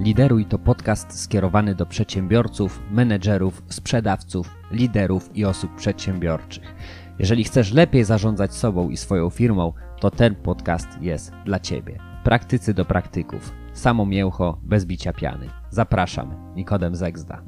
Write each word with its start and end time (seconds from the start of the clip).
Lideruj 0.00 0.44
to 0.44 0.58
podcast 0.58 1.20
skierowany 1.20 1.74
do 1.74 1.86
przedsiębiorców, 1.86 2.82
menedżerów, 2.90 3.62
sprzedawców, 3.68 4.50
liderów 4.70 5.36
i 5.36 5.44
osób 5.44 5.74
przedsiębiorczych. 5.74 6.74
Jeżeli 7.18 7.44
chcesz 7.44 7.72
lepiej 7.72 8.04
zarządzać 8.04 8.54
sobą 8.54 8.90
i 8.90 8.96
swoją 8.96 9.30
firmą, 9.30 9.72
to 10.00 10.10
ten 10.10 10.34
podcast 10.34 10.88
jest 11.00 11.32
dla 11.44 11.60
Ciebie. 11.60 11.98
Praktycy 12.24 12.74
do 12.74 12.84
praktyków. 12.84 13.52
Samo 13.72 14.06
mięcho, 14.06 14.60
bez 14.62 14.84
bicia 14.84 15.12
piany. 15.12 15.48
Zapraszam, 15.70 16.54
Nikodem 16.56 16.96
Zegzda. 16.96 17.42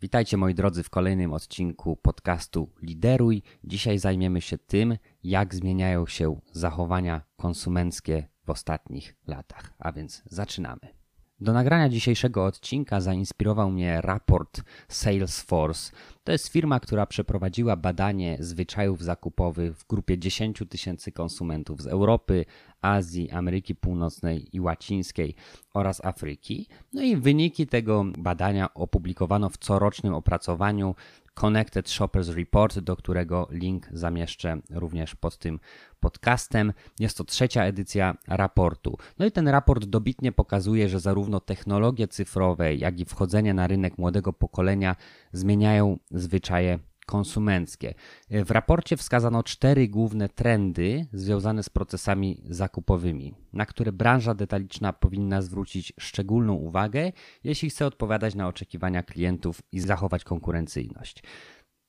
Witajcie 0.00 0.36
moi 0.36 0.54
drodzy 0.54 0.82
w 0.82 0.90
kolejnym 0.90 1.32
odcinku 1.32 1.96
podcastu 1.96 2.70
Lideruj. 2.82 3.42
Dzisiaj 3.64 3.98
zajmiemy 3.98 4.40
się 4.40 4.58
tym, 4.58 4.96
jak 5.28 5.54
zmieniają 5.54 6.06
się 6.06 6.40
zachowania 6.52 7.22
konsumenckie 7.36 8.28
w 8.44 8.50
ostatnich 8.50 9.16
latach. 9.26 9.74
A 9.78 9.92
więc 9.92 10.22
zaczynamy. 10.26 10.98
Do 11.40 11.52
nagrania 11.52 11.88
dzisiejszego 11.88 12.44
odcinka 12.44 13.00
zainspirował 13.00 13.70
mnie 13.70 14.00
raport 14.00 14.62
Salesforce. 14.88 15.92
To 16.28 16.32
jest 16.32 16.48
firma, 16.48 16.80
która 16.80 17.06
przeprowadziła 17.06 17.76
badanie 17.76 18.36
zwyczajów 18.40 19.04
zakupowych 19.04 19.76
w 19.76 19.86
grupie 19.86 20.18
10 20.18 20.62
tysięcy 20.68 21.12
konsumentów 21.12 21.82
z 21.82 21.86
Europy, 21.86 22.44
Azji, 22.82 23.30
Ameryki 23.30 23.74
Północnej 23.74 24.56
i 24.56 24.60
Łacińskiej 24.60 25.34
oraz 25.74 26.04
Afryki. 26.04 26.66
No 26.92 27.02
i 27.02 27.16
wyniki 27.16 27.66
tego 27.66 28.04
badania 28.18 28.74
opublikowano 28.74 29.48
w 29.48 29.58
corocznym 29.58 30.14
opracowaniu 30.14 30.94
Connected 31.40 31.90
Shoppers 31.90 32.28
Report, 32.28 32.78
do 32.78 32.96
którego 32.96 33.48
link 33.50 33.88
zamieszczę 33.92 34.60
również 34.70 35.14
pod 35.14 35.38
tym 35.38 35.60
podcastem. 36.00 36.72
Jest 36.98 37.18
to 37.18 37.24
trzecia 37.24 37.64
edycja 37.64 38.16
raportu. 38.28 38.98
No 39.18 39.26
i 39.26 39.32
ten 39.32 39.48
raport 39.48 39.84
dobitnie 39.84 40.32
pokazuje, 40.32 40.88
że 40.88 41.00
zarówno 41.00 41.40
technologie 41.40 42.08
cyfrowe, 42.08 42.74
jak 42.74 43.00
i 43.00 43.04
wchodzenie 43.04 43.54
na 43.54 43.66
rynek 43.66 43.98
młodego 43.98 44.32
pokolenia 44.32 44.96
zmieniają 45.32 45.98
zwyczaje 46.18 46.78
konsumenckie. 47.08 47.94
W 48.30 48.50
raporcie 48.50 48.96
wskazano 48.96 49.42
cztery 49.42 49.88
główne 49.88 50.28
trendy 50.28 51.06
związane 51.12 51.62
z 51.62 51.68
procesami 51.68 52.42
zakupowymi, 52.44 53.34
na 53.52 53.66
które 53.66 53.92
branża 53.92 54.34
detaliczna 54.34 54.92
powinna 54.92 55.42
zwrócić 55.42 55.92
szczególną 56.00 56.54
uwagę, 56.54 57.12
jeśli 57.44 57.70
chce 57.70 57.86
odpowiadać 57.86 58.34
na 58.34 58.48
oczekiwania 58.48 59.02
klientów 59.02 59.62
i 59.72 59.80
zachować 59.80 60.24
konkurencyjność. 60.24 61.22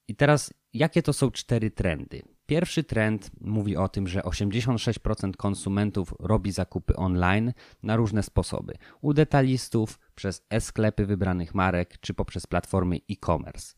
I 0.07 0.15
teraz, 0.15 0.53
jakie 0.73 1.01
to 1.01 1.13
są 1.13 1.31
cztery 1.31 1.71
trendy? 1.71 2.21
Pierwszy 2.45 2.83
trend 2.83 3.31
mówi 3.41 3.77
o 3.77 3.87
tym, 3.87 4.07
że 4.07 4.21
86% 4.21 5.35
konsumentów 5.35 6.13
robi 6.19 6.51
zakupy 6.51 6.95
online 6.95 7.53
na 7.83 7.95
różne 7.95 8.23
sposoby. 8.23 8.73
U 9.01 9.13
detalistów, 9.13 9.99
przez 10.15 10.45
e-sklepy 10.49 11.05
wybranych 11.05 11.55
marek, 11.55 11.97
czy 11.99 12.13
poprzez 12.13 12.47
platformy 12.47 12.99
e-commerce. 13.11 13.75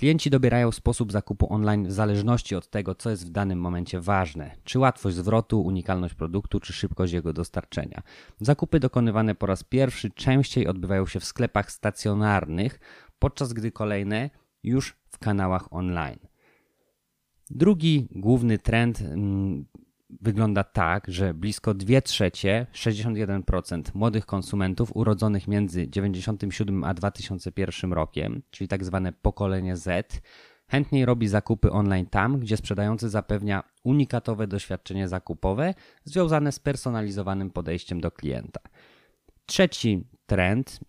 Klienci 0.00 0.30
dobierają 0.30 0.72
sposób 0.72 1.12
zakupu 1.12 1.52
online 1.52 1.86
w 1.86 1.92
zależności 1.92 2.56
od 2.56 2.70
tego, 2.70 2.94
co 2.94 3.10
jest 3.10 3.26
w 3.26 3.30
danym 3.30 3.60
momencie 3.60 4.00
ważne, 4.00 4.50
czy 4.64 4.78
łatwość 4.78 5.16
zwrotu, 5.16 5.62
unikalność 5.62 6.14
produktu, 6.14 6.60
czy 6.60 6.72
szybkość 6.72 7.12
jego 7.12 7.32
dostarczenia. 7.32 8.02
Zakupy 8.40 8.80
dokonywane 8.80 9.34
po 9.34 9.46
raz 9.46 9.64
pierwszy 9.64 10.10
częściej 10.10 10.66
odbywają 10.66 11.06
się 11.06 11.20
w 11.20 11.24
sklepach 11.24 11.72
stacjonarnych, 11.72 12.80
podczas 13.18 13.52
gdy 13.52 13.72
kolejne 13.72 14.30
już 14.62 14.96
w 15.08 15.18
kanałach 15.18 15.72
online. 15.72 16.18
Drugi 17.50 18.08
główny 18.10 18.58
trend 18.58 19.00
mm, 19.00 19.64
wygląda 20.20 20.64
tak, 20.64 21.04
że 21.08 21.34
blisko 21.34 21.74
2 21.74 22.00
trzecie, 22.00 22.66
61% 22.74 23.82
młodych 23.94 24.26
konsumentów 24.26 24.96
urodzonych 24.96 25.48
między 25.48 25.88
97 25.88 26.84
a 26.84 26.94
2001 26.94 27.92
rokiem, 27.92 28.42
czyli 28.50 28.68
tak 28.68 28.84
zwane 28.84 29.12
pokolenie 29.12 29.76
Z, 29.76 30.20
chętniej 30.68 31.04
robi 31.04 31.28
zakupy 31.28 31.70
online 31.70 32.06
tam, 32.06 32.38
gdzie 32.38 32.56
sprzedający 32.56 33.08
zapewnia 33.08 33.62
unikatowe 33.84 34.46
doświadczenie 34.46 35.08
zakupowe 35.08 35.74
związane 36.04 36.52
z 36.52 36.58
personalizowanym 36.58 37.50
podejściem 37.50 38.00
do 38.00 38.10
klienta. 38.10 38.60
Trzeci 39.46 40.04
trend. 40.26 40.80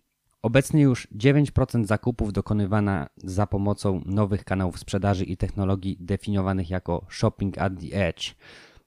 Obecnie 0.42 0.82
już 0.82 1.08
9% 1.16 1.84
zakupów 1.84 2.32
dokonywana 2.32 3.08
za 3.16 3.46
pomocą 3.46 4.02
nowych 4.06 4.44
kanałów 4.44 4.78
sprzedaży 4.78 5.24
i 5.24 5.36
technologii 5.36 5.96
definiowanych 6.00 6.70
jako 6.70 7.06
shopping 7.08 7.58
at 7.58 7.72
the 7.80 8.06
edge. 8.08 8.34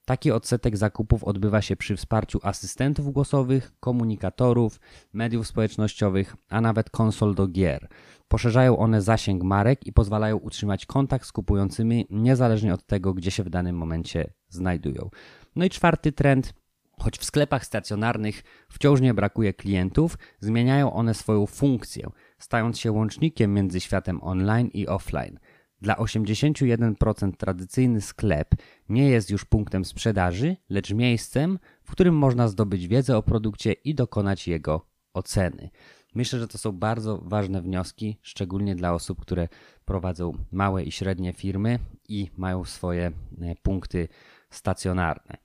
Taki 0.05 0.31
odsetek 0.31 0.77
zakupów 0.77 1.23
odbywa 1.23 1.61
się 1.61 1.75
przy 1.75 1.95
wsparciu 1.95 2.39
asystentów 2.43 3.13
głosowych, 3.13 3.73
komunikatorów, 3.79 4.79
mediów 5.13 5.47
społecznościowych, 5.47 6.35
a 6.49 6.61
nawet 6.61 6.89
konsol 6.89 7.35
do 7.35 7.47
gier. 7.47 7.87
Poszerzają 8.27 8.77
one 8.77 9.01
zasięg 9.01 9.43
marek 9.43 9.87
i 9.87 9.93
pozwalają 9.93 10.37
utrzymać 10.37 10.85
kontakt 10.85 11.27
z 11.27 11.31
kupującymi 11.31 12.07
niezależnie 12.09 12.73
od 12.73 12.85
tego, 12.85 13.13
gdzie 13.13 13.31
się 13.31 13.43
w 13.43 13.49
danym 13.49 13.77
momencie 13.77 14.33
znajdują. 14.49 15.09
No 15.55 15.65
i 15.65 15.69
czwarty 15.69 16.11
trend. 16.11 16.53
Choć 16.99 17.17
w 17.17 17.25
sklepach 17.25 17.65
stacjonarnych 17.65 18.43
wciąż 18.69 19.01
nie 19.01 19.13
brakuje 19.13 19.53
klientów, 19.53 20.17
zmieniają 20.39 20.93
one 20.93 21.13
swoją 21.13 21.45
funkcję, 21.45 22.07
stając 22.39 22.79
się 22.79 22.91
łącznikiem 22.91 23.53
między 23.53 23.79
światem 23.79 24.23
online 24.23 24.67
i 24.73 24.87
offline. 24.87 25.39
Dla 25.81 25.95
81% 25.95 27.31
tradycyjny 27.37 28.01
sklep 28.01 28.55
nie 28.89 29.09
jest 29.09 29.29
już 29.29 29.45
punktem 29.45 29.85
sprzedaży, 29.85 30.57
lecz 30.69 30.93
miejscem, 30.93 31.59
w 31.83 31.91
którym 31.91 32.15
można 32.15 32.47
zdobyć 32.47 32.87
wiedzę 32.87 33.17
o 33.17 33.23
produkcie 33.23 33.73
i 33.73 33.95
dokonać 33.95 34.47
jego 34.47 34.85
oceny. 35.13 35.69
Myślę, 36.15 36.39
że 36.39 36.47
to 36.47 36.57
są 36.57 36.71
bardzo 36.71 37.17
ważne 37.17 37.61
wnioski, 37.61 38.17
szczególnie 38.21 38.75
dla 38.75 38.93
osób, 38.93 39.21
które 39.21 39.47
prowadzą 39.85 40.37
małe 40.51 40.83
i 40.83 40.91
średnie 40.91 41.33
firmy 41.33 41.79
i 42.09 42.31
mają 42.37 42.65
swoje 42.65 43.11
e, 43.41 43.55
punkty 43.63 44.07
stacjonarne. 44.49 45.37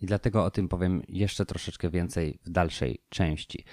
I 0.00 0.06
dlatego 0.06 0.44
o 0.44 0.50
tym 0.50 0.68
powiem 0.68 1.02
jeszcze 1.08 1.46
troszeczkę 1.46 1.90
więcej 1.90 2.38
w 2.44 2.50
dalszej 2.50 3.02
części. 3.08 3.64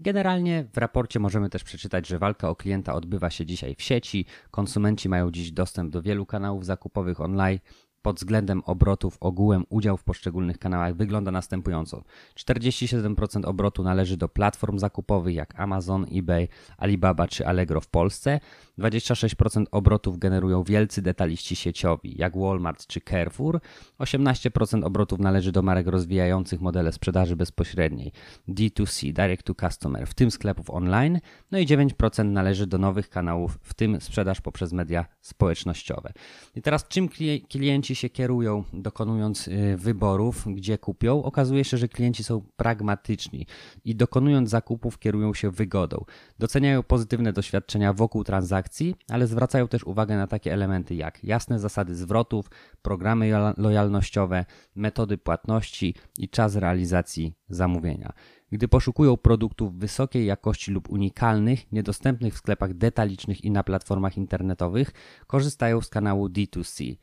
Generalnie 0.00 0.64
w 0.72 0.78
raporcie 0.78 1.20
możemy 1.20 1.50
też 1.50 1.64
przeczytać, 1.64 2.06
że 2.06 2.18
walka 2.18 2.48
o 2.48 2.56
klienta 2.56 2.94
odbywa 2.94 3.30
się 3.30 3.46
dzisiaj 3.46 3.74
w 3.74 3.82
sieci. 3.82 4.24
Konsumenci 4.50 5.08
mają 5.08 5.30
dziś 5.30 5.52
dostęp 5.52 5.92
do 5.92 6.02
wielu 6.02 6.26
kanałów 6.26 6.64
zakupowych 6.66 7.20
online, 7.20 7.58
pod 8.06 8.16
względem 8.16 8.62
obrotów 8.66 9.16
ogółem 9.20 9.64
udział 9.68 9.96
w 9.96 10.04
poszczególnych 10.04 10.58
kanałach 10.58 10.96
wygląda 10.96 11.30
następująco. 11.30 12.02
47% 12.36 13.46
obrotu 13.46 13.82
należy 13.82 14.16
do 14.16 14.28
platform 14.28 14.78
zakupowych 14.78 15.34
jak 15.34 15.60
Amazon, 15.60 16.06
eBay, 16.12 16.48
Alibaba 16.78 17.28
czy 17.28 17.46
Allegro 17.46 17.80
w 17.80 17.88
Polsce. 17.88 18.40
26% 18.78 19.64
obrotów 19.70 20.18
generują 20.18 20.62
wielcy 20.62 21.02
detaliści 21.02 21.56
sieciowi 21.56 22.14
jak 22.18 22.38
Walmart 22.38 22.86
czy 22.86 23.00
Carrefour. 23.00 23.60
18% 23.98 24.84
obrotów 24.84 25.18
należy 25.18 25.52
do 25.52 25.62
marek 25.62 25.86
rozwijających 25.86 26.60
modele 26.60 26.92
sprzedaży 26.92 27.36
bezpośredniej 27.36 28.12
D2C, 28.48 29.12
Direct 29.12 29.42
to 29.42 29.54
Customer, 29.54 30.06
w 30.06 30.14
tym 30.14 30.30
sklepów 30.30 30.70
online. 30.70 31.20
No 31.50 31.58
i 31.58 31.66
9% 31.66 32.24
należy 32.24 32.66
do 32.66 32.78
nowych 32.78 33.08
kanałów, 33.08 33.58
w 33.62 33.74
tym 33.74 34.00
sprzedaż 34.00 34.40
poprzez 34.40 34.72
media 34.72 35.06
społecznościowe. 35.20 36.12
I 36.54 36.62
teraz 36.62 36.88
czym 36.88 37.08
klienci 37.48 37.95
się 37.96 38.10
kierują, 38.10 38.64
dokonując 38.72 39.48
y, 39.48 39.76
wyborów, 39.76 40.44
gdzie 40.46 40.78
kupią, 40.78 41.22
okazuje 41.22 41.64
się, 41.64 41.76
że 41.76 41.88
klienci 41.88 42.24
są 42.24 42.42
pragmatyczni 42.56 43.46
i 43.84 43.96
dokonując 43.96 44.50
zakupów 44.50 44.98
kierują 44.98 45.34
się 45.34 45.50
wygodą. 45.50 46.04
Doceniają 46.38 46.82
pozytywne 46.82 47.32
doświadczenia 47.32 47.92
wokół 47.92 48.24
transakcji, 48.24 48.94
ale 49.10 49.26
zwracają 49.26 49.68
też 49.68 49.84
uwagę 49.84 50.16
na 50.16 50.26
takie 50.26 50.52
elementy 50.52 50.94
jak 50.94 51.24
jasne 51.24 51.58
zasady 51.58 51.94
zwrotów, 51.94 52.50
programy 52.82 53.30
lojalnościowe, 53.56 54.44
metody 54.74 55.18
płatności 55.18 55.94
i 56.18 56.28
czas 56.28 56.56
realizacji 56.56 57.34
zamówienia. 57.48 58.12
Gdy 58.52 58.68
poszukują 58.68 59.16
produktów 59.16 59.78
wysokiej 59.78 60.26
jakości 60.26 60.70
lub 60.70 60.90
unikalnych, 60.90 61.72
niedostępnych 61.72 62.34
w 62.34 62.38
sklepach 62.38 62.74
detalicznych 62.74 63.44
i 63.44 63.50
na 63.50 63.62
platformach 63.62 64.16
internetowych, 64.16 64.92
korzystają 65.26 65.80
z 65.80 65.88
kanału 65.88 66.28
D2C. 66.28 66.96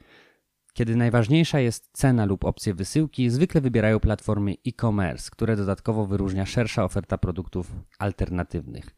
Kiedy 0.73 0.95
najważniejsza 0.95 1.59
jest 1.59 1.89
cena 1.93 2.25
lub 2.25 2.45
opcje 2.45 2.73
wysyłki, 2.73 3.29
zwykle 3.29 3.61
wybierają 3.61 3.99
platformy 3.99 4.55
e-commerce, 4.67 5.29
które 5.31 5.55
dodatkowo 5.55 6.05
wyróżnia 6.05 6.45
szersza 6.45 6.83
oferta 6.83 7.17
produktów 7.17 7.71
alternatywnych. 7.99 8.95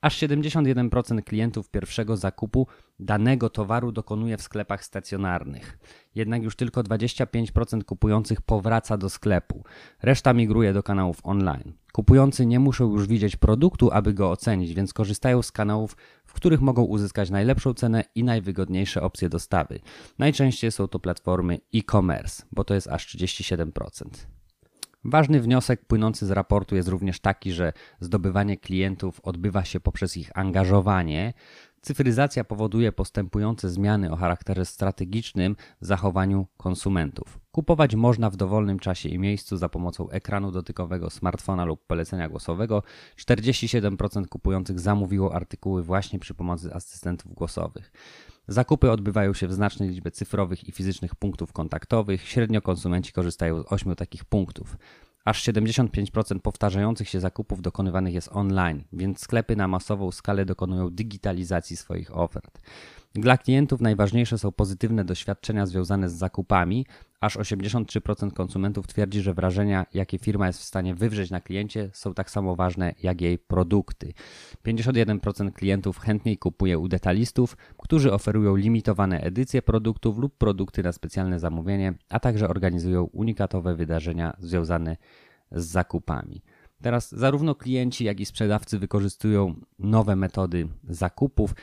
Aż 0.00 0.18
71% 0.18 1.22
klientów 1.22 1.70
pierwszego 1.70 2.16
zakupu 2.16 2.66
danego 3.00 3.50
towaru 3.50 3.92
dokonuje 3.92 4.36
w 4.36 4.42
sklepach 4.42 4.84
stacjonarnych. 4.84 5.78
Jednak 6.14 6.42
już 6.42 6.56
tylko 6.56 6.82
25% 6.82 7.84
kupujących 7.84 8.40
powraca 8.42 8.96
do 8.96 9.10
sklepu. 9.10 9.64
Reszta 10.02 10.32
migruje 10.32 10.72
do 10.72 10.82
kanałów 10.82 11.20
online. 11.22 11.72
Kupujący 11.92 12.46
nie 12.46 12.60
muszą 12.60 12.92
już 12.92 13.06
widzieć 13.06 13.36
produktu, 13.36 13.90
aby 13.92 14.14
go 14.14 14.30
ocenić, 14.30 14.74
więc 14.74 14.92
korzystają 14.92 15.42
z 15.42 15.52
kanałów, 15.52 15.96
których 16.40 16.60
mogą 16.60 16.82
uzyskać 16.82 17.30
najlepszą 17.30 17.74
cenę 17.74 18.04
i 18.14 18.24
najwygodniejsze 18.24 19.02
opcje 19.02 19.28
dostawy. 19.28 19.80
Najczęściej 20.18 20.72
są 20.72 20.88
to 20.88 20.98
platformy 20.98 21.58
e-commerce, 21.74 22.42
bo 22.52 22.64
to 22.64 22.74
jest 22.74 22.88
aż 22.88 23.16
37%. 23.16 24.37
Ważny 25.04 25.40
wniosek 25.40 25.84
płynący 25.86 26.26
z 26.26 26.30
raportu 26.30 26.76
jest 26.76 26.88
również 26.88 27.20
taki, 27.20 27.52
że 27.52 27.72
zdobywanie 28.00 28.56
klientów 28.56 29.20
odbywa 29.20 29.64
się 29.64 29.80
poprzez 29.80 30.16
ich 30.16 30.38
angażowanie. 30.38 31.32
Cyfryzacja 31.82 32.44
powoduje 32.44 32.92
postępujące 32.92 33.70
zmiany 33.70 34.12
o 34.12 34.16
charakterze 34.16 34.64
strategicznym 34.64 35.56
w 35.80 35.86
zachowaniu 35.86 36.46
konsumentów. 36.56 37.40
Kupować 37.50 37.94
można 37.94 38.30
w 38.30 38.36
dowolnym 38.36 38.78
czasie 38.78 39.08
i 39.08 39.18
miejscu 39.18 39.56
za 39.56 39.68
pomocą 39.68 40.10
ekranu 40.10 40.52
dotykowego 40.52 41.10
smartfona 41.10 41.64
lub 41.64 41.86
polecenia 41.86 42.28
głosowego. 42.28 42.82
47% 43.16 44.26
kupujących 44.26 44.80
zamówiło 44.80 45.34
artykuły 45.34 45.82
właśnie 45.82 46.18
przy 46.18 46.34
pomocy 46.34 46.74
asystentów 46.74 47.34
głosowych. 47.34 47.92
Zakupy 48.48 48.90
odbywają 48.90 49.34
się 49.34 49.48
w 49.48 49.52
znacznej 49.52 49.88
liczbie 49.88 50.10
cyfrowych 50.10 50.68
i 50.68 50.72
fizycznych 50.72 51.14
punktów 51.14 51.52
kontaktowych. 51.52 52.28
Średnio 52.28 52.62
konsumenci 52.62 53.12
korzystają 53.12 53.62
z 53.62 53.72
8 53.72 53.94
takich 53.94 54.24
punktów. 54.24 54.76
Aż 55.24 55.42
75% 55.44 56.38
powtarzających 56.38 57.08
się 57.08 57.20
zakupów 57.20 57.62
dokonywanych 57.62 58.14
jest 58.14 58.28
online, 58.32 58.84
więc 58.92 59.20
sklepy 59.20 59.56
na 59.56 59.68
masową 59.68 60.12
skalę 60.12 60.44
dokonują 60.44 60.90
digitalizacji 60.90 61.76
swoich 61.76 62.16
ofert. 62.16 62.60
Dla 63.14 63.38
klientów 63.38 63.80
najważniejsze 63.80 64.38
są 64.38 64.52
pozytywne 64.52 65.04
doświadczenia 65.04 65.66
związane 65.66 66.08
z 66.08 66.12
zakupami. 66.12 66.86
Aż 67.20 67.36
83% 67.36 68.32
konsumentów 68.32 68.86
twierdzi, 68.86 69.20
że 69.20 69.34
wrażenia, 69.34 69.86
jakie 69.94 70.18
firma 70.18 70.46
jest 70.46 70.60
w 70.60 70.64
stanie 70.64 70.94
wywrzeć 70.94 71.30
na 71.30 71.40
kliencie, 71.40 71.90
są 71.92 72.14
tak 72.14 72.30
samo 72.30 72.56
ważne 72.56 72.94
jak 73.02 73.20
jej 73.20 73.38
produkty. 73.38 74.12
51% 74.66 75.52
klientów 75.52 75.98
chętniej 75.98 76.38
kupuje 76.38 76.78
u 76.78 76.88
detalistów, 76.88 77.56
którzy 77.78 78.12
oferują 78.12 78.56
limitowane 78.56 79.20
edycje 79.20 79.62
produktów 79.62 80.18
lub 80.18 80.38
produkty 80.38 80.82
na 80.82 80.92
specjalne 80.92 81.38
zamówienie, 81.40 81.94
a 82.08 82.20
także 82.20 82.48
organizują 82.48 83.04
unikatowe 83.04 83.74
wydarzenia 83.74 84.36
związane 84.38 84.96
z 85.52 85.66
zakupami. 85.66 86.42
Teraz 86.82 87.14
zarówno 87.14 87.54
klienci, 87.54 88.04
jak 88.04 88.20
i 88.20 88.26
sprzedawcy 88.26 88.78
wykorzystują 88.78 89.54
nowe 89.78 90.16
metody 90.16 90.68
zakupów. 90.88 91.54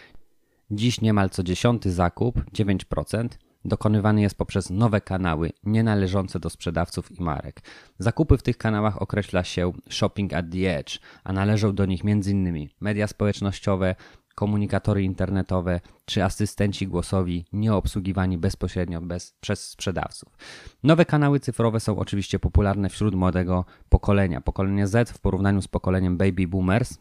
Dziś 0.72 1.02
niemal 1.02 1.30
co 1.30 1.44
dziesiąty 1.44 1.92
zakup, 1.92 2.42
9%, 2.54 3.28
dokonywany 3.66 4.22
jest 4.22 4.38
poprzez 4.38 4.70
nowe 4.70 5.02
kanały 5.02 5.52
nienależące 5.64 6.40
do 6.40 6.50
sprzedawców 6.50 7.12
i 7.12 7.24
marek. 7.24 7.62
Zakupy 8.00 8.38
w 8.38 8.44
tych 8.44 8.58
kanałach 8.58 9.02
określa 9.02 9.44
się 9.44 9.72
shopping 9.90 10.34
at 10.34 10.46
the 10.52 10.78
edge, 10.78 11.00
a 11.24 11.34
należą 11.34 11.76
do 11.76 11.86
nich 11.86 12.02
m.in. 12.06 12.68
media 12.82 13.08
społecznościowe, 13.08 13.96
komunikatory 14.36 15.04
internetowe 15.04 15.80
czy 16.06 16.24
asystenci 16.24 16.88
głosowi 16.88 17.46
nieobsługiwani 17.54 18.38
bezpośrednio 18.38 19.02
bez, 19.02 19.36
przez 19.42 19.70
sprzedawców. 19.70 20.38
Nowe 20.84 21.06
kanały 21.06 21.40
cyfrowe 21.40 21.80
są 21.80 21.98
oczywiście 21.98 22.40
popularne 22.40 22.90
wśród 22.90 23.16
młodego 23.16 23.66
pokolenia. 23.90 24.42
Pokolenie 24.42 24.88
Z 24.88 25.12
w 25.12 25.20
porównaniu 25.20 25.62
z 25.62 25.68
pokoleniem 25.68 26.18
baby 26.18 26.48
boomers 26.48 26.98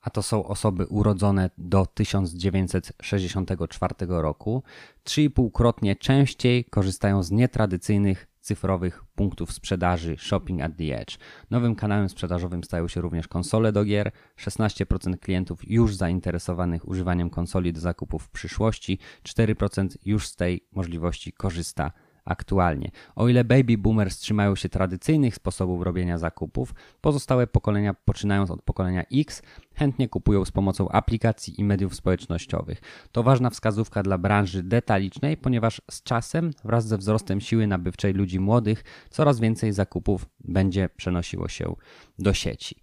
a 0.00 0.10
to 0.10 0.22
są 0.22 0.44
osoby 0.44 0.86
urodzone 0.86 1.50
do 1.58 1.86
1964 1.86 3.94
roku, 4.08 4.62
3,5-krotnie 5.04 5.96
częściej 5.96 6.64
korzystają 6.64 7.22
z 7.22 7.30
nietradycyjnych 7.30 8.30
cyfrowych 8.40 9.04
punktów 9.14 9.52
sprzedaży 9.52 10.16
Shopping 10.18 10.62
at 10.62 10.72
the 10.76 11.00
Edge. 11.00 11.18
Nowym 11.50 11.74
kanałem 11.74 12.08
sprzedażowym 12.08 12.64
stają 12.64 12.88
się 12.88 13.00
również 13.00 13.28
konsole 13.28 13.72
do 13.72 13.84
gier. 13.84 14.12
16% 14.38 15.18
klientów 15.18 15.70
już 15.70 15.96
zainteresowanych 15.96 16.88
używaniem 16.88 17.30
konsoli 17.30 17.72
do 17.72 17.80
zakupów 17.80 18.22
w 18.22 18.30
przyszłości, 18.30 18.98
4% 19.24 19.88
już 20.04 20.28
z 20.28 20.36
tej 20.36 20.66
możliwości 20.72 21.32
korzysta 21.32 21.92
aktualnie. 22.30 22.90
O 23.16 23.28
ile 23.28 23.44
baby 23.44 23.78
boomers 23.78 24.18
trzymają 24.18 24.56
się 24.56 24.68
tradycyjnych 24.68 25.34
sposobów 25.34 25.82
robienia 25.82 26.18
zakupów, 26.18 26.74
pozostałe 27.00 27.46
pokolenia, 27.46 27.94
poczynając 27.94 28.50
od 28.50 28.62
pokolenia 28.62 29.04
X, 29.14 29.42
chętnie 29.74 30.08
kupują 30.08 30.44
z 30.44 30.50
pomocą 30.50 30.88
aplikacji 30.88 31.60
i 31.60 31.64
mediów 31.64 31.94
społecznościowych. 31.94 32.80
To 33.12 33.22
ważna 33.22 33.50
wskazówka 33.50 34.02
dla 34.02 34.18
branży 34.18 34.62
detalicznej, 34.62 35.36
ponieważ 35.36 35.82
z 35.90 36.02
czasem, 36.02 36.50
wraz 36.64 36.86
ze 36.86 36.98
wzrostem 36.98 37.40
siły 37.40 37.66
nabywczej 37.66 38.12
ludzi 38.12 38.40
młodych, 38.40 38.84
coraz 39.10 39.40
więcej 39.40 39.72
zakupów 39.72 40.26
będzie 40.44 40.88
przenosiło 40.88 41.48
się 41.48 41.74
do 42.18 42.34
sieci. 42.34 42.76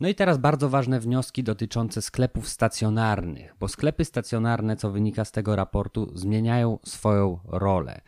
No 0.00 0.08
i 0.08 0.14
teraz 0.14 0.38
bardzo 0.38 0.68
ważne 0.68 1.00
wnioski 1.00 1.42
dotyczące 1.42 2.02
sklepów 2.02 2.48
stacjonarnych, 2.48 3.54
bo 3.60 3.68
sklepy 3.68 4.04
stacjonarne, 4.04 4.76
co 4.76 4.90
wynika 4.90 5.24
z 5.24 5.32
tego 5.32 5.56
raportu, 5.56 6.10
zmieniają 6.14 6.78
swoją 6.84 7.38
rolę. 7.44 8.00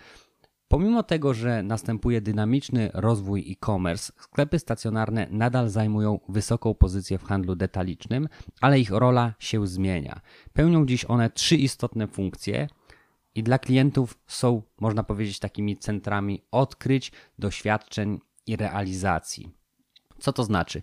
Pomimo 0.69 1.03
tego, 1.03 1.35
że 1.35 1.63
następuje 1.63 2.21
dynamiczny 2.21 2.91
rozwój 2.95 3.53
e-commerce, 3.53 4.13
sklepy 4.19 4.59
stacjonarne 4.59 5.27
nadal 5.31 5.69
zajmują 5.69 6.21
wysoką 6.29 6.75
pozycję 6.75 7.19
w 7.19 7.25
handlu 7.25 7.55
detalicznym, 7.55 8.29
ale 8.61 8.81
ich 8.81 8.91
rola 8.91 9.35
się 9.39 9.67
zmienia. 9.67 10.21
Pełnią 10.53 10.87
dziś 10.87 11.05
one 11.05 11.31
trzy 11.31 11.57
istotne 11.57 12.07
funkcje 12.07 12.69
i 13.35 13.43
dla 13.43 13.59
klientów 13.59 14.19
są, 14.27 14.63
można 14.81 15.03
powiedzieć, 15.03 15.39
takimi 15.39 15.77
centrami 15.77 16.43
odkryć, 16.51 17.13
doświadczeń 17.39 18.21
i 18.47 18.57
realizacji. 18.57 19.51
Co 20.19 20.33
to 20.33 20.45
znaczy? 20.45 20.83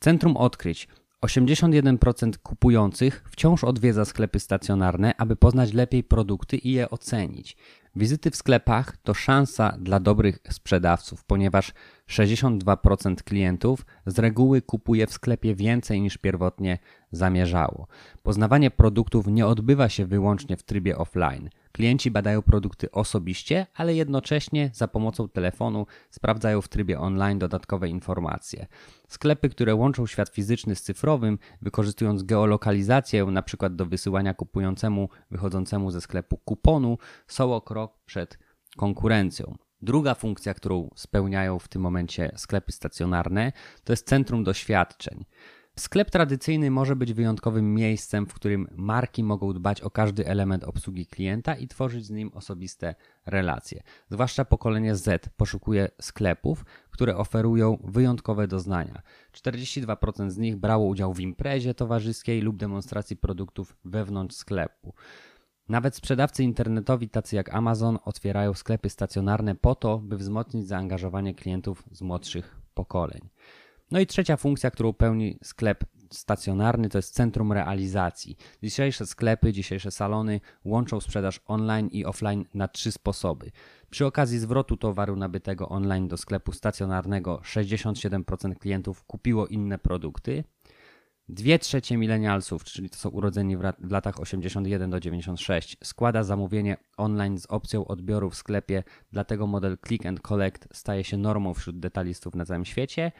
Centrum 0.00 0.36
odkryć 0.36 0.88
81% 1.22 2.36
kupujących 2.42 3.24
wciąż 3.30 3.64
odwiedza 3.64 4.04
sklepy 4.04 4.40
stacjonarne, 4.40 5.14
aby 5.18 5.36
poznać 5.36 5.72
lepiej 5.72 6.04
produkty 6.04 6.56
i 6.56 6.72
je 6.72 6.90
ocenić. 6.90 7.56
Wizyty 7.96 8.30
w 8.30 8.36
sklepach 8.36 8.96
to 8.96 9.14
szansa 9.14 9.76
dla 9.80 10.00
dobrych 10.00 10.38
sprzedawców, 10.50 11.24
ponieważ 11.24 11.72
62% 12.08 13.14
klientów 13.14 13.86
z 14.06 14.18
reguły 14.18 14.62
kupuje 14.62 15.06
w 15.06 15.12
sklepie 15.12 15.54
więcej 15.54 16.00
niż 16.00 16.18
pierwotnie 16.18 16.78
zamierzało. 17.10 17.86
Poznawanie 18.22 18.70
produktów 18.70 19.26
nie 19.26 19.46
odbywa 19.46 19.88
się 19.88 20.06
wyłącznie 20.06 20.56
w 20.56 20.62
trybie 20.62 20.98
offline. 20.98 21.48
Klienci 21.76 22.10
badają 22.10 22.42
produkty 22.42 22.90
osobiście, 22.90 23.66
ale 23.74 23.94
jednocześnie 23.94 24.70
za 24.74 24.88
pomocą 24.88 25.28
telefonu 25.28 25.86
sprawdzają 26.10 26.60
w 26.60 26.68
trybie 26.68 27.00
online 27.00 27.38
dodatkowe 27.38 27.88
informacje. 27.88 28.66
Sklepy, 29.08 29.48
które 29.48 29.74
łączą 29.74 30.06
świat 30.06 30.28
fizyczny 30.28 30.74
z 30.74 30.82
cyfrowym, 30.82 31.38
wykorzystując 31.62 32.22
geolokalizację, 32.22 33.22
np. 33.22 33.70
do 33.70 33.86
wysyłania 33.86 34.34
kupującemu 34.34 35.08
wychodzącemu 35.30 35.90
ze 35.90 36.00
sklepu 36.00 36.36
kuponu, 36.36 36.98
są 37.26 37.54
o 37.54 37.60
krok 37.60 37.98
przed 38.04 38.38
konkurencją. 38.76 39.56
Druga 39.82 40.14
funkcja, 40.14 40.54
którą 40.54 40.90
spełniają 40.94 41.58
w 41.58 41.68
tym 41.68 41.82
momencie 41.82 42.32
sklepy 42.36 42.72
stacjonarne, 42.72 43.52
to 43.84 43.92
jest 43.92 44.08
centrum 44.08 44.44
doświadczeń. 44.44 45.24
Sklep 45.78 46.10
tradycyjny 46.10 46.70
może 46.70 46.96
być 46.96 47.12
wyjątkowym 47.12 47.74
miejscem, 47.74 48.26
w 48.26 48.34
którym 48.34 48.68
marki 48.76 49.24
mogą 49.24 49.52
dbać 49.52 49.80
o 49.80 49.90
każdy 49.90 50.26
element 50.26 50.64
obsługi 50.64 51.06
klienta 51.06 51.54
i 51.54 51.68
tworzyć 51.68 52.06
z 52.06 52.10
nim 52.10 52.30
osobiste 52.34 52.94
relacje. 53.26 53.82
Zwłaszcza 54.10 54.44
pokolenie 54.44 54.96
Z 54.96 55.28
poszukuje 55.36 55.88
sklepów, 56.00 56.64
które 56.90 57.16
oferują 57.16 57.78
wyjątkowe 57.84 58.48
doznania. 58.48 59.02
42% 59.32 60.30
z 60.30 60.38
nich 60.38 60.56
brało 60.56 60.86
udział 60.86 61.14
w 61.14 61.20
imprezie 61.20 61.74
towarzyskiej 61.74 62.40
lub 62.40 62.56
demonstracji 62.56 63.16
produktów 63.16 63.76
wewnątrz 63.84 64.36
sklepu. 64.36 64.94
Nawet 65.68 65.96
sprzedawcy 65.96 66.44
internetowi, 66.44 67.08
tacy 67.08 67.36
jak 67.36 67.54
Amazon, 67.54 67.98
otwierają 68.04 68.54
sklepy 68.54 68.90
stacjonarne 68.90 69.54
po 69.54 69.74
to, 69.74 69.98
by 69.98 70.16
wzmocnić 70.16 70.68
zaangażowanie 70.68 71.34
klientów 71.34 71.84
z 71.92 72.02
młodszych 72.02 72.56
pokoleń. 72.74 73.20
No 73.90 74.00
i 74.00 74.06
trzecia 74.06 74.36
funkcja, 74.36 74.70
którą 74.70 74.92
pełni 74.92 75.38
sklep 75.42 75.84
stacjonarny, 76.12 76.88
to 76.88 76.98
jest 76.98 77.14
centrum 77.14 77.52
realizacji. 77.52 78.36
Dzisiejsze 78.62 79.06
sklepy, 79.06 79.52
dzisiejsze 79.52 79.90
salony 79.90 80.40
łączą 80.64 81.00
sprzedaż 81.00 81.40
online 81.46 81.88
i 81.88 82.04
offline 82.04 82.44
na 82.54 82.68
trzy 82.68 82.92
sposoby. 82.92 83.50
Przy 83.90 84.06
okazji 84.06 84.38
zwrotu 84.38 84.76
towaru 84.76 85.16
nabytego 85.16 85.68
online 85.68 86.08
do 86.08 86.16
sklepu 86.16 86.52
stacjonarnego 86.52 87.40
67% 87.44 88.54
klientów 88.54 89.04
kupiło 89.04 89.46
inne 89.46 89.78
produkty. 89.78 90.44
Dwie 91.28 91.58
trzecie 91.58 91.96
milenialsów, 91.96 92.64
czyli 92.64 92.90
to 92.90 92.96
są 92.96 93.08
urodzeni 93.08 93.56
w, 93.56 93.60
w 93.78 93.90
latach 93.90 94.20
81 94.20 94.90
do 94.90 95.00
96, 95.00 95.76
składa 95.84 96.22
zamówienie 96.22 96.76
online 96.96 97.38
z 97.38 97.46
opcją 97.46 97.86
odbioru 97.86 98.30
w 98.30 98.36
sklepie, 98.36 98.82
dlatego 99.12 99.46
model 99.46 99.78
click 99.86 100.06
and 100.06 100.20
collect 100.20 100.68
staje 100.72 101.04
się 101.04 101.16
normą 101.16 101.54
wśród 101.54 101.80
detalistów 101.80 102.34
na 102.34 102.44
całym 102.44 102.64
świecie 102.64 103.12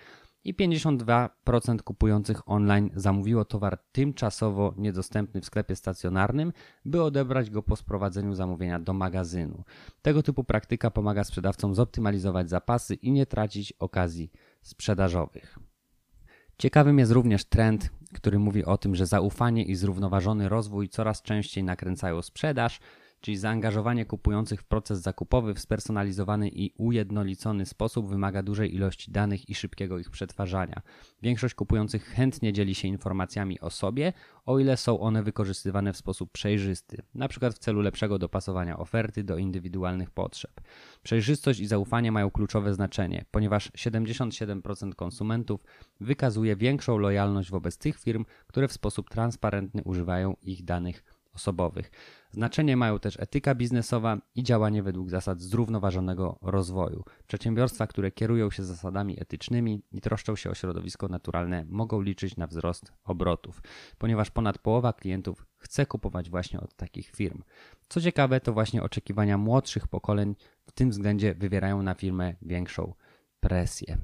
i 0.47 0.55
52% 0.55 1.83
kupujących 1.83 2.49
online 2.49 2.91
zamówiło 2.95 3.45
towar 3.45 3.79
tymczasowo 3.93 4.75
niedostępny 4.77 5.41
w 5.41 5.47
sklepie 5.47 5.77
stacjonarnym, 5.77 6.53
by 6.85 7.03
odebrać 7.03 7.51
go 7.51 7.63
po 7.63 7.77
sprowadzeniu 7.77 8.35
zamówienia 8.35 8.79
do 8.79 8.93
magazynu. 8.93 9.65
Tego 10.03 10.23
typu 10.23 10.45
praktyka 10.45 10.91
pomaga 10.91 11.25
sprzedawcom 11.25 11.75
zoptymalizować 11.75 12.51
zapasy 12.51 12.95
i 12.95 13.13
nie 13.13 13.27
tracić 13.27 13.73
okazji 13.73 14.31
sprzedażowych. 14.63 15.59
Ciekawym 16.59 16.99
jest 16.99 17.13
również 17.13 17.45
trend, 17.45 17.91
który 18.15 18.39
mówi 18.39 18.65
o 18.65 18.79
tym, 18.79 18.95
że 18.95 19.07
zaufanie 19.07 19.65
i 19.65 19.75
zrównoważony 19.75 20.49
rozwój 20.49 20.89
coraz 20.89 21.23
częściej 21.23 21.65
nakręcają 21.65 22.23
sprzedaż 22.23 22.81
czyli 23.21 23.37
zaangażowanie 23.37 24.05
kupujących 24.05 24.61
w 24.61 24.65
proces 24.65 25.01
zakupowy 25.01 25.55
w 25.55 25.61
spersonalizowany 25.61 26.49
i 26.49 26.73
ujednolicony 26.79 27.67
sposób 27.67 28.09
wymaga 28.09 28.43
dużej 28.43 28.75
ilości 28.75 29.11
danych 29.11 29.49
i 29.49 29.55
szybkiego 29.55 29.99
ich 29.99 30.11
przetwarzania. 30.11 30.83
Większość 31.23 31.55
kupujących 31.55 32.05
chętnie 32.05 32.53
dzieli 32.53 32.75
się 32.75 32.89
informacjami 32.89 33.61
o 33.61 33.71
sobie, 33.71 34.13
o 34.47 34.59
ile 34.59 34.77
są 34.77 35.01
one 35.01 35.23
wykorzystywane 35.23 35.93
w 35.93 35.97
sposób 35.97 36.33
przejrzysty, 36.33 37.03
np. 37.15 37.51
w 37.51 37.59
celu 37.59 37.81
lepszego 37.81 38.19
dopasowania 38.19 38.79
oferty 38.79 39.25
do 39.25 39.39
indywidualnych 39.39 40.11
potrzeb. 40.11 40.61
Przejrzystość 41.03 41.61
i 41.61 41.67
zaufanie 41.67 42.13
mają 42.13 42.31
kluczowe 42.31 42.75
znaczenie, 42.75 43.25
ponieważ 43.31 43.71
77% 43.71 44.95
konsumentów 44.95 45.65
wykazuje 46.01 46.57
większą 46.57 46.99
lojalność 46.99 47.51
wobec 47.51 47.79
tych 47.79 48.01
firm, 48.01 48.25
które 48.47 48.69
w 48.69 48.73
sposób 48.73 49.11
transparentny 49.11 49.83
używają 49.85 50.37
ich 50.43 50.65
danych 50.65 51.05
osobowych. 51.37 51.91
Znaczenie 52.37 52.77
mają 52.77 52.99
też 52.99 53.21
etyka 53.21 53.55
biznesowa 53.55 54.19
i 54.35 54.43
działanie 54.43 54.83
według 54.83 55.11
zasad 55.11 55.41
zrównoważonego 55.41 56.39
rozwoju. 56.43 57.05
Przedsiębiorstwa, 57.27 57.87
które 57.87 58.11
kierują 58.11 58.51
się 58.51 58.65
zasadami 58.65 59.23
etycznymi 59.23 59.83
i 59.93 60.01
troszczą 60.01 60.37
się 60.37 60.51
o 60.51 60.55
środowisko 60.55 61.09
naturalne, 61.09 61.65
mogą 61.69 62.01
liczyć 62.01 62.37
na 62.37 62.47
wzrost 62.47 62.93
obrotów, 63.05 63.63
ponieważ 63.99 64.31
ponad 64.31 64.59
połowa 64.59 64.93
klientów 64.93 65.47
chce 65.57 65.87
kupować 65.87 66.31
właśnie 66.31 66.61
od 66.61 66.75
takich 66.75 67.11
firm. 67.11 67.43
Co 67.89 68.01
ciekawe, 68.01 68.41
to 68.41 68.53
właśnie 68.53 68.83
oczekiwania 68.83 69.39
młodszych 69.39 69.89
pokoleń 69.89 70.35
w 70.67 70.73
tym 70.73 70.91
względzie 70.91 71.35
wywierają 71.35 71.83
na 71.83 71.95
firmę 71.95 72.35
większą 72.43 72.95
presję. 73.41 73.99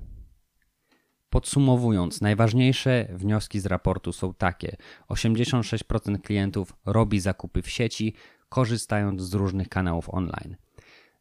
Podsumowując, 1.33 2.21
najważniejsze 2.21 3.09
wnioski 3.11 3.61
z 3.61 3.67
raportu 3.67 4.13
są 4.13 4.35
takie: 4.35 4.77
86% 5.09 6.21
klientów 6.21 6.77
robi 6.87 7.21
zakupy 7.21 7.63
w 7.63 7.71
sieci, 7.71 8.15
korzystając 8.49 9.23
z 9.23 9.35
różnych 9.35 9.69
kanałów 9.69 10.15
online. 10.15 10.57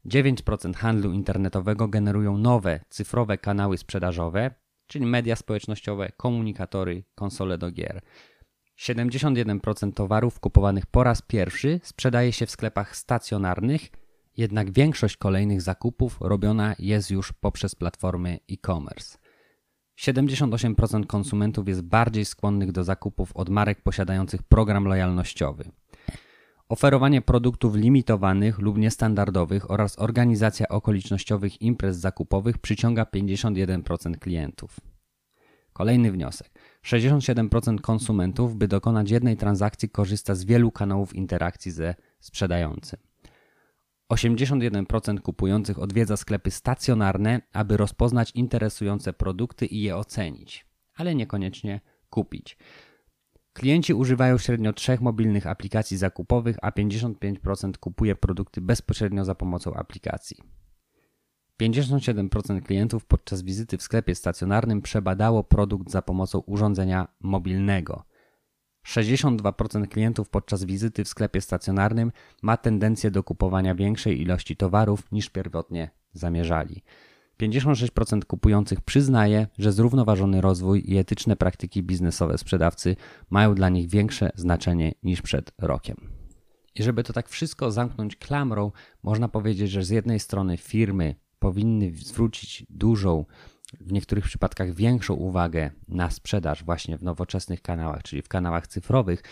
9% 0.06 0.76
handlu 0.76 1.12
internetowego 1.12 1.88
generują 1.88 2.38
nowe 2.38 2.80
cyfrowe 2.90 3.38
kanały 3.38 3.78
sprzedażowe, 3.78 4.52
czyli 4.88 5.06
media 5.06 5.36
społecznościowe, 5.36 6.12
komunikatory, 6.18 7.04
konsole 7.16 7.58
do 7.58 7.72
gier. 7.72 8.02
71% 8.80 9.94
towarów 9.94 10.40
kupowanych 10.40 10.86
po 10.86 11.04
raz 11.04 11.22
pierwszy 11.22 11.80
sprzedaje 11.84 12.32
się 12.32 12.46
w 12.46 12.52
sklepach 12.52 12.96
stacjonarnych, 12.96 13.90
jednak 14.38 14.72
większość 14.72 15.18
kolejnych 15.18 15.62
zakupów 15.62 16.18
robiona 16.22 16.76
jest 16.80 17.12
już 17.12 17.34
poprzez 17.34 17.76
platformy 17.76 18.40
e-commerce. 18.52 19.21
78% 20.02 21.06
konsumentów 21.06 21.68
jest 21.68 21.82
bardziej 21.82 22.26
skłonnych 22.26 22.72
do 22.72 22.84
zakupów 22.84 23.32
od 23.36 23.50
marek 23.50 23.82
posiadających 23.82 24.44
program 24.44 24.86
lojalnościowy. 24.86 25.64
Oferowanie 26.70 27.22
produktów 27.22 27.76
limitowanych 27.76 28.60
lub 28.60 28.78
niestandardowych 28.78 29.72
oraz 29.72 30.00
organizacja 30.00 30.68
okolicznościowych 30.68 31.62
imprez 31.62 31.98
zakupowych 31.98 32.58
przyciąga 32.58 33.04
51% 33.04 34.18
klientów. 34.18 34.80
Kolejny 35.74 36.12
wniosek. 36.12 36.50
67% 36.86 37.82
konsumentów, 37.82 38.56
by 38.56 38.68
dokonać 38.68 39.12
jednej 39.12 39.38
transakcji, 39.38 39.90
korzysta 39.90 40.36
z 40.36 40.44
wielu 40.44 40.72
kanałów 40.72 41.16
interakcji 41.16 41.72
ze 41.72 41.96
sprzedającym. 42.20 43.11
81% 44.12 45.20
kupujących 45.20 45.80
odwiedza 45.80 46.18
sklepy 46.18 46.52
stacjonarne, 46.52 47.42
aby 47.54 47.78
rozpoznać 47.78 48.32
interesujące 48.36 49.14
produkty 49.14 49.66
i 49.66 49.82
je 49.82 49.98
ocenić, 49.98 50.66
ale 50.96 51.16
niekoniecznie 51.16 51.82
kupić. 52.10 52.58
Klienci 53.54 53.94
używają 53.94 54.38
średnio 54.38 54.74
trzech 54.74 55.02
mobilnych 55.02 55.48
aplikacji 55.48 55.98
zakupowych, 55.98 56.58
a 56.62 56.72
55% 56.72 57.78
kupuje 57.78 58.16
produkty 58.16 58.62
bezpośrednio 58.62 59.26
za 59.26 59.36
pomocą 59.36 59.74
aplikacji. 59.74 60.38
57% 61.62 62.62
klientów 62.62 63.06
podczas 63.06 63.42
wizyty 63.42 63.78
w 63.78 63.82
sklepie 63.82 64.16
stacjonarnym 64.16 64.82
przebadało 64.82 65.44
produkt 65.44 65.92
za 65.92 66.02
pomocą 66.02 66.40
urządzenia 66.40 67.08
mobilnego. 67.20 68.04
62% 68.86 69.88
klientów 69.88 70.30
podczas 70.30 70.64
wizyty 70.64 71.04
w 71.04 71.08
sklepie 71.08 71.42
stacjonarnym 71.42 72.12
ma 72.42 72.58
tendencję 72.58 73.12
do 73.12 73.24
kupowania 73.24 73.76
większej 73.76 74.22
ilości 74.22 74.56
towarów 74.56 75.12
niż 75.12 75.30
pierwotnie 75.30 75.90
zamierzali. 76.14 76.84
56% 77.42 78.26
kupujących 78.26 78.82
przyznaje, 78.82 79.48
że 79.58 79.72
zrównoważony 79.72 80.42
rozwój 80.42 80.84
i 80.86 80.98
etyczne 80.98 81.36
praktyki 81.36 81.84
biznesowe 81.84 82.38
sprzedawcy 82.38 82.96
mają 83.30 83.56
dla 83.56 83.70
nich 83.70 83.90
większe 83.90 84.30
znaczenie 84.36 84.94
niż 85.04 85.22
przed 85.22 85.52
rokiem. 85.58 85.96
I 86.76 86.84
żeby 86.84 87.04
to 87.04 87.14
tak 87.14 87.30
wszystko 87.30 87.72
zamknąć 87.72 88.16
klamrą, 88.16 88.72
można 89.04 89.28
powiedzieć, 89.28 89.72
że 89.72 89.84
z 89.84 89.90
jednej 89.90 90.20
strony 90.20 90.58
firmy 90.58 91.16
powinny 91.40 91.92
zwrócić 91.96 92.66
dużą 92.70 93.26
w 93.80 93.92
niektórych 93.92 94.26
przypadkach 94.26 94.74
większą 94.74 95.14
uwagę 95.14 95.72
na 95.88 96.10
sprzedaż 96.10 96.64
właśnie 96.64 96.98
w 96.98 97.04
nowoczesnych 97.04 97.62
kanałach, 97.62 98.04
czyli 98.04 98.22
w 98.22 98.28
kanałach 98.28 98.68
cyfrowych, 98.68 99.24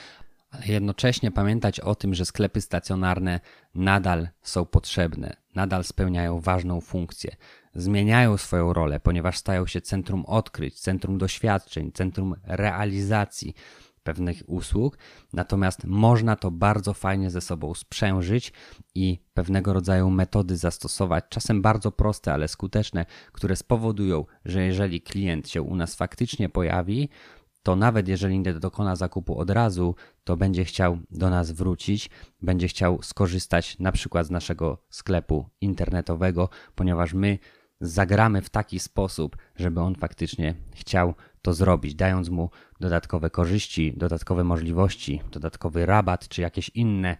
ale 0.51 0.65
jednocześnie 0.67 1.31
pamiętać 1.31 1.79
o 1.79 1.95
tym, 1.95 2.15
że 2.15 2.25
sklepy 2.25 2.61
stacjonarne 2.61 3.39
nadal 3.75 4.27
są 4.41 4.65
potrzebne, 4.65 5.35
nadal 5.55 5.83
spełniają 5.83 6.39
ważną 6.39 6.81
funkcję, 6.81 7.35
zmieniają 7.75 8.37
swoją 8.37 8.73
rolę, 8.73 8.99
ponieważ 8.99 9.37
stają 9.37 9.67
się 9.67 9.81
centrum 9.81 10.25
odkryć, 10.25 10.79
centrum 10.79 11.17
doświadczeń, 11.17 11.91
centrum 11.91 12.35
realizacji 12.43 13.53
pewnych 14.09 14.43
usług, 14.47 14.97
natomiast 15.33 15.83
można 15.83 16.35
to 16.35 16.51
bardzo 16.51 16.93
fajnie 16.93 17.29
ze 17.29 17.41
sobą 17.41 17.73
sprzężyć 17.73 18.53
i 18.95 19.19
pewnego 19.33 19.73
rodzaju 19.73 20.09
metody 20.09 20.57
zastosować, 20.57 21.23
czasem 21.29 21.61
bardzo 21.61 21.91
proste, 21.91 22.33
ale 22.33 22.47
skuteczne, 22.47 23.05
które 23.31 23.55
spowodują, 23.55 24.25
że 24.45 24.63
jeżeli 24.63 25.01
klient 25.01 25.49
się 25.49 25.61
u 25.61 25.75
nas 25.75 25.95
faktycznie 25.95 26.49
pojawi, 26.49 27.09
to 27.63 27.75
nawet 27.75 28.07
jeżeli 28.07 28.39
nie 28.39 28.53
dokona 28.53 28.95
zakupu 28.95 29.37
od 29.37 29.49
razu, 29.49 29.95
to 30.23 30.37
będzie 30.37 30.65
chciał 30.65 30.97
do 31.11 31.29
nas 31.29 31.51
wrócić, 31.51 32.09
będzie 32.41 32.67
chciał 32.67 32.99
skorzystać 33.03 33.79
na 33.79 33.91
przykład 33.91 34.27
z 34.27 34.31
naszego 34.31 34.77
sklepu 34.89 35.49
internetowego, 35.61 36.49
ponieważ 36.75 37.13
my 37.13 37.39
zagramy 37.81 38.41
w 38.41 38.49
taki 38.49 38.79
sposób, 38.79 39.37
żeby 39.55 39.81
on 39.81 39.95
faktycznie 39.95 40.55
chciał 40.75 41.13
to 41.41 41.53
zrobić, 41.53 41.95
dając 41.95 42.29
mu 42.29 42.49
dodatkowe 42.79 43.29
korzyści, 43.29 43.93
dodatkowe 43.97 44.43
możliwości, 44.43 45.21
dodatkowy 45.31 45.85
rabat 45.85 46.27
czy 46.27 46.41
jakieś 46.41 46.69
inne 46.69 47.17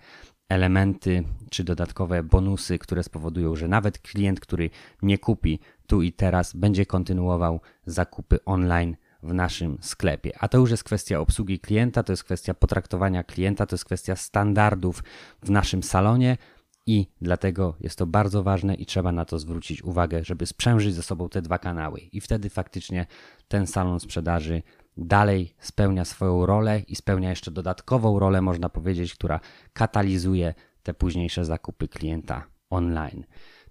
elementy 0.49 1.23
czy 1.49 1.63
dodatkowe 1.63 2.23
bonusy, 2.23 2.79
które 2.79 3.03
spowodują, 3.03 3.55
że 3.55 3.67
nawet 3.67 3.99
klient, 3.99 4.39
który 4.39 4.69
nie 5.01 5.17
kupi 5.17 5.59
tu 5.87 6.01
i 6.01 6.13
teraz, 6.13 6.53
będzie 6.53 6.85
kontynuował 6.85 7.61
zakupy 7.85 8.39
online 8.45 8.95
w 9.23 9.33
naszym 9.33 9.77
sklepie. 9.81 10.31
A 10.39 10.47
to 10.47 10.57
już 10.57 10.71
jest 10.71 10.83
kwestia 10.83 11.19
obsługi 11.19 11.59
klienta, 11.59 12.03
to 12.03 12.13
jest 12.13 12.23
kwestia 12.23 12.53
potraktowania 12.53 13.23
klienta, 13.23 13.65
to 13.65 13.75
jest 13.75 13.85
kwestia 13.85 14.15
standardów 14.15 15.03
w 15.43 15.49
naszym 15.49 15.83
salonie, 15.83 16.37
i 16.86 17.07
dlatego 17.21 17.75
jest 17.79 17.98
to 17.98 18.05
bardzo 18.05 18.43
ważne 18.43 18.75
i 18.75 18.86
trzeba 18.86 19.12
na 19.12 19.25
to 19.25 19.39
zwrócić 19.39 19.83
uwagę, 19.83 20.24
żeby 20.24 20.45
sprzężyć 20.45 20.95
ze 20.95 21.03
sobą 21.03 21.29
te 21.29 21.41
dwa 21.41 21.57
kanały. 21.57 22.00
I 22.00 22.21
wtedy 22.21 22.50
faktycznie 22.50 23.05
ten 23.48 23.67
salon 23.67 24.00
sprzedaży 24.00 24.62
dalej 24.98 25.55
spełnia 25.59 26.05
swoją 26.05 26.45
rolę 26.45 26.79
i 26.79 26.95
spełnia 26.95 27.29
jeszcze 27.29 27.51
dodatkową 27.51 28.19
rolę, 28.19 28.41
można 28.41 28.69
powiedzieć, 28.69 29.13
która 29.13 29.39
katalizuje 29.74 30.53
te 30.83 30.93
późniejsze 30.93 31.45
zakupy 31.45 31.88
klienta 31.88 32.48
online. 32.69 33.24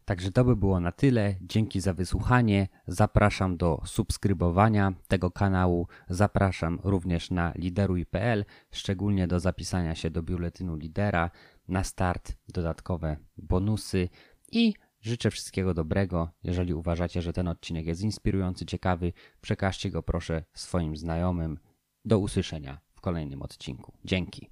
Także 0.09 0.33
to 0.33 0.45
by 0.45 0.57
było 0.57 0.81
na 0.81 0.93
tyle. 0.93 1.35
Dzięki 1.41 1.81
za 1.81 1.95
wysłuchanie. 1.95 2.69
Zapraszam 2.87 3.57
do 3.57 3.83
subskrybowania 3.85 4.93
tego 5.09 5.31
kanału. 5.31 5.87
Zapraszam 6.09 6.79
również 6.85 7.31
na 7.31 7.53
lideruj.pl, 7.57 8.45
szczególnie 8.71 9.27
do 9.27 9.41
zapisania 9.41 9.95
się 9.95 10.11
do 10.11 10.23
biuletynu 10.23 10.77
lidera 10.77 11.31
na 11.69 11.85
start 11.85 12.33
dodatkowe 12.49 13.17
bonusy 13.37 14.09
i 14.53 14.75
życzę 15.01 15.31
wszystkiego 15.31 15.75
dobrego. 15.75 16.31
Jeżeli 16.43 16.75
uważacie, 16.75 17.23
że 17.23 17.33
ten 17.33 17.49
odcinek 17.49 17.87
jest 17.87 18.03
inspirujący, 18.03 18.67
ciekawy, 18.67 19.13
przekażcie 19.41 19.91
go 19.91 20.03
proszę 20.03 20.45
swoim 20.55 20.97
znajomym. 20.97 21.59
Do 22.05 22.19
usłyszenia 22.19 22.81
w 22.95 23.01
kolejnym 23.01 23.43
odcinku. 23.43 23.93
Dzięki. 24.05 24.51